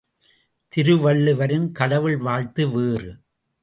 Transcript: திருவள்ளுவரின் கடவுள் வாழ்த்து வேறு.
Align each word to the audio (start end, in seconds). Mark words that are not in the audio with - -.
திருவள்ளுவரின் 0.73 1.71
கடவுள் 1.71 2.17
வாழ்த்து 2.17 2.69
வேறு. 2.69 3.11